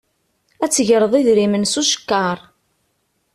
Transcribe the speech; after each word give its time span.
Ad 0.63 0.69
d-tegreḍ 0.69 1.13
idrimen 1.19 1.63
s 1.71 1.75
ucekkaṛ. 1.81 2.37